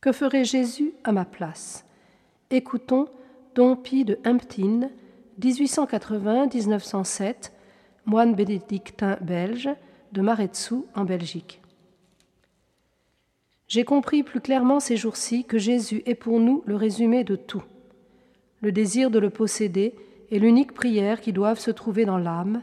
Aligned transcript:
Que 0.00 0.12
ferait 0.12 0.44
Jésus 0.44 0.92
à 1.04 1.12
ma 1.12 1.26
place? 1.26 1.84
Écoutons 2.50 3.06
Don 3.54 3.76
Pie 3.76 4.06
de 4.06 4.18
Hemptin, 4.24 4.88
1880-1907, 5.38 7.50
moine 8.06 8.34
bénédictin 8.34 9.18
belge 9.20 9.68
de 10.12 10.22
Maretsou 10.22 10.86
en 10.94 11.04
Belgique. 11.04 11.60
J'ai 13.68 13.84
compris 13.84 14.22
plus 14.22 14.40
clairement 14.40 14.80
ces 14.80 14.96
jours-ci 14.96 15.44
que 15.44 15.58
Jésus 15.58 16.02
est 16.06 16.14
pour 16.14 16.40
nous 16.40 16.62
le 16.64 16.76
résumé 16.76 17.22
de 17.22 17.36
tout. 17.36 17.64
Le 18.62 18.72
désir 18.72 19.10
de 19.10 19.18
le 19.18 19.28
posséder 19.28 19.94
est 20.32 20.38
l'unique 20.38 20.72
prière 20.72 21.20
qui 21.20 21.34
doive 21.34 21.58
se 21.58 21.70
trouver 21.70 22.06
dans 22.06 22.16
l'âme, 22.16 22.62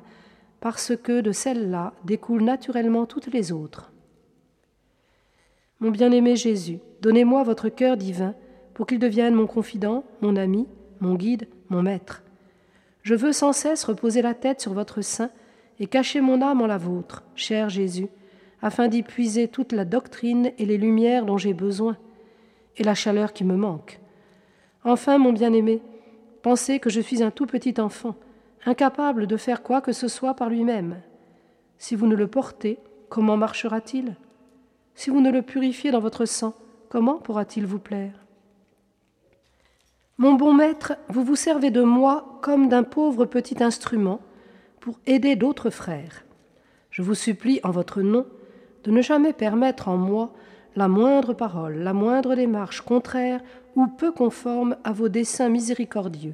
parce 0.60 0.98
que 0.98 1.22
de 1.22 1.32
celle-là 1.32 1.94
découlent 2.04 2.41
naturellement 2.41 3.05
toutes 3.05 3.27
les 3.27 3.52
autres. 3.52 3.91
Mon 5.80 5.91
bien-aimé 5.91 6.36
Jésus, 6.36 6.80
donnez-moi 7.02 7.44
votre 7.44 7.70
cœur 7.70 7.98
divin 7.98 8.34
pour 8.73 8.88
qu'il 8.88 8.98
devienne 8.98 9.35
mon 9.35 9.45
confident, 9.45 10.04
mon 10.22 10.35
ami, 10.35 10.68
mon 11.02 11.13
guide, 11.13 11.48
mon 11.70 11.84
maître. 11.84 12.23
Je 13.04 13.13
veux 13.13 13.31
sans 13.31 13.54
cesse 13.54 13.84
reposer 13.84 14.23
la 14.23 14.34
tête 14.34 14.59
sur 14.59 14.73
votre 14.73 15.02
sein 15.02 15.30
et 15.80 15.85
cacher 15.85 16.20
mon 16.20 16.41
âme 16.41 16.62
en 16.62 16.68
la 16.68 16.80
vôtre, 16.80 17.23
cher 17.35 17.70
Jésus, 17.70 18.08
afin 18.62 18.87
d'y 18.87 19.04
puiser 19.04 19.48
toute 19.48 19.71
la 19.71 19.85
doctrine 19.85 20.52
et 20.57 20.65
les 20.65 20.79
lumières 20.79 21.26
dont 21.26 21.37
j'ai 21.37 21.54
besoin, 21.54 21.96
et 22.77 22.84
la 22.84 22.96
chaleur 22.96 23.32
qui 23.32 23.43
me 23.43 23.55
manque. 23.55 23.99
Enfin, 24.84 25.20
mon 25.20 25.32
bien-aimé, 25.32 25.82
pensez 26.41 26.80
que 26.80 26.90
je 26.90 27.02
suis 27.02 27.21
un 27.21 27.30
tout 27.30 27.46
petit 27.46 27.80
enfant, 27.80 28.15
incapable 28.65 29.27
de 29.27 29.37
faire 29.37 29.62
quoi 29.62 29.82
que 29.82 29.91
ce 29.91 30.07
soit 30.07 30.34
par 30.34 30.49
lui-même. 30.49 31.02
Si 31.77 31.96
vous 31.96 32.07
ne 32.07 32.15
le 32.15 32.27
portez, 32.27 32.80
comment 33.09 33.37
marchera-t-il? 33.37 34.15
Si 34.98 35.12
vous 35.12 35.21
ne 35.21 35.29
le 35.31 35.43
purifiez 35.43 35.91
dans 35.91 35.99
votre 35.99 36.26
sang, 36.26 36.55
comment 36.90 37.20
pourra-t-il 37.20 37.67
vous 37.67 37.77
plaire? 37.77 38.26
Mon 40.17 40.34
bon 40.34 40.53
maître, 40.53 40.93
vous 41.07 41.23
vous 41.23 41.35
servez 41.35 41.70
de 41.70 41.84
moi 41.84 42.40
comme 42.41 42.67
d'un 42.67 42.81
pauvre 42.81 43.25
petit 43.25 43.63
instrument 43.63 44.20
pour 44.79 44.99
aider 45.05 45.35
d'autres 45.35 45.70
frères. 45.70 46.25
Je 46.90 47.03
vous 47.03 47.13
supplie 47.13 47.59
en 47.63 47.70
votre 47.70 48.01
nom 48.01 48.25
de 48.85 48.90
ne 48.90 49.03
jamais 49.03 49.34
permettre 49.34 49.87
en 49.87 49.98
moi 49.98 50.34
la 50.75 50.87
moindre 50.87 51.34
parole, 51.34 51.75
la 51.77 51.93
moindre 51.93 52.34
démarche 52.34 52.81
contraire 52.81 53.41
ou 53.75 53.85
peu 53.85 54.12
conforme 54.12 54.77
à 54.84 54.93
vos 54.93 55.09
desseins 55.09 55.49
miséricordieux. 55.49 56.34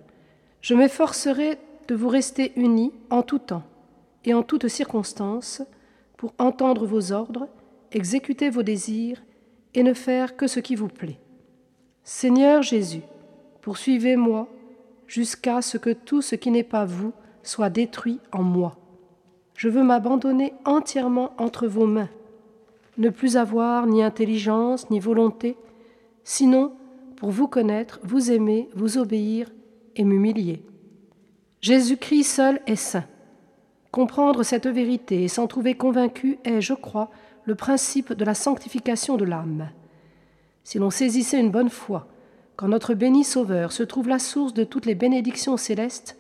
Je 0.62 0.74
m'efforcerai 0.74 1.58
de 1.90 1.96
vous 1.96 2.08
rester 2.08 2.54
unis 2.56 2.94
en 3.10 3.24
tout 3.24 3.40
temps 3.40 3.64
et 4.24 4.34
en 4.34 4.42
toutes 4.42 4.70
circonstances 4.70 5.62
pour 6.16 6.34
entendre 6.38 6.86
vos 6.86 7.12
ordres, 7.12 7.50
exécuter 7.96 8.50
vos 8.50 8.64
désirs 8.64 9.24
et 9.74 9.84
ne 9.84 9.94
faire 9.94 10.36
que 10.36 10.48
ce 10.48 10.60
qui 10.60 10.76
vous 10.76 10.88
plaît. 10.88 11.20
Seigneur 12.04 12.62
Jésus, 12.62 13.02
poursuivez-moi 13.62 14.48
jusqu'à 15.08 15.62
ce 15.62 15.78
que 15.78 15.92
tout 15.92 16.22
ce 16.22 16.36
qui 16.36 16.52
n'est 16.52 16.64
pas 16.64 16.86
vous 16.86 17.14
soit 17.44 17.70
détruit 17.70 18.20
en 18.32 18.44
moi. 18.44 18.78
Je 19.56 19.70
veux 19.70 19.84
m'abandonner 19.84 20.54
entièrement 20.66 21.32
entre 21.38 21.68
vos 21.68 21.86
mains, 21.86 22.10
ne 22.98 23.10
plus 23.10 23.38
avoir 23.38 23.86
ni 23.86 24.04
intelligence 24.04 24.90
ni 24.90 25.00
volonté, 25.00 25.56
sinon 26.24 26.74
pour 27.16 27.32
vous 27.32 27.48
connaître, 27.48 28.00
vous 28.04 28.32
aimer, 28.32 28.70
vous 28.76 28.98
obéir 28.98 29.50
et 29.96 30.04
m'humilier. 30.04 30.64
Jésus-Christ 31.62 32.24
seul 32.24 32.62
est 32.68 32.76
saint. 32.76 33.06
Comprendre 33.92 34.44
cette 34.44 34.68
vérité 34.68 35.24
et 35.24 35.28
s'en 35.28 35.48
trouver 35.48 35.76
convaincu 35.76 36.40
est, 36.44 36.60
je 36.60 36.74
crois, 36.74 37.12
le 37.46 37.56
principe 37.56 38.14
de 38.14 38.26
la 38.26 38.34
sanctification 38.34 39.18
de 39.18 39.26
l'âme. 39.26 39.70
Si 40.64 40.80
l'on 40.80 40.90
saisissait 40.90 41.40
une 41.40 41.52
bonne 41.52 41.70
foi 41.70 42.08
quand 42.56 42.68
notre 42.68 42.94
béni 42.94 43.24
Sauveur 43.24 43.72
se 43.72 43.84
trouve 43.84 44.08
la 44.08 44.20
source 44.20 44.54
de 44.54 44.64
toutes 44.64 44.86
les 44.86 44.96
bénédictions 44.96 45.58
célestes, 45.58 46.18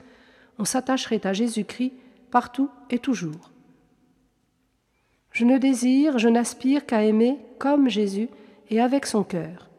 on 0.59 0.65
s'attacherait 0.65 1.25
à 1.25 1.33
Jésus-Christ 1.33 1.93
partout 2.31 2.69
et 2.89 2.99
toujours. 2.99 3.51
Je 5.31 5.45
ne 5.45 5.57
désire, 5.57 6.17
je 6.17 6.29
n'aspire 6.29 6.85
qu'à 6.85 7.03
aimer 7.03 7.39
comme 7.59 7.89
Jésus 7.89 8.29
et 8.69 8.81
avec 8.81 9.05
son 9.05 9.23
cœur. 9.23 9.69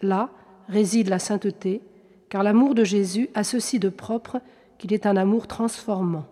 Là 0.00 0.30
réside 0.68 1.08
la 1.08 1.18
sainteté, 1.18 1.80
car 2.28 2.42
l'amour 2.42 2.74
de 2.74 2.84
Jésus 2.84 3.28
a 3.34 3.44
ceci 3.44 3.78
de 3.78 3.88
propre 3.88 4.40
qu'il 4.78 4.92
est 4.92 5.06
un 5.06 5.16
amour 5.16 5.46
transformant. 5.46 6.24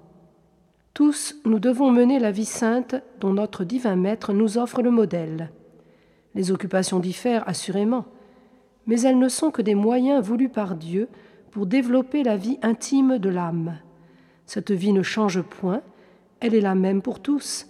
Tous, 0.95 1.37
nous 1.45 1.59
devons 1.59 1.91
mener 1.91 2.19
la 2.19 2.31
vie 2.31 2.45
sainte 2.45 2.97
dont 3.21 3.33
notre 3.33 3.65
divin 3.65 3.97
Maître 3.97 4.33
nous 4.33 4.59
offre 4.59 4.83
le 4.83 4.91
modèle. 4.91 5.51
Les 6.35 6.51
occupations 6.51 6.99
diffèrent 6.99 7.49
assurément, 7.49 8.07
mais 8.87 9.01
elles 9.03 9.19
ne 9.19 9.29
sont 9.29 9.51
que 9.51 9.63
des 9.63 9.75
moyens 9.75 10.25
voulus 10.25 10.49
par 10.49 10.75
Dieu 10.75 11.09
pour 11.51 11.67
développer 11.67 12.23
la 12.23 12.37
vie 12.37 12.59
intime 12.63 13.19
de 13.19 13.29
l'âme. 13.29 13.79
Cette 14.47 14.73
vie 14.73 14.93
ne 14.93 15.03
change 15.03 15.43
point, 15.43 15.83
elle 16.41 16.55
est 16.55 16.61
la 16.61 16.75
même 16.75 17.03
pour 17.03 17.21
tous. 17.21 17.67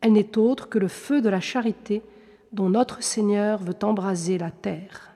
Elle 0.00 0.12
n'est 0.12 0.38
autre 0.38 0.68
que 0.68 0.78
le 0.78 0.88
feu 0.88 1.20
de 1.20 1.28
la 1.28 1.40
charité 1.40 2.02
dont 2.52 2.68
notre 2.68 3.02
Seigneur 3.02 3.62
veut 3.62 3.76
embraser 3.82 4.38
la 4.38 4.50
terre. 4.50 5.13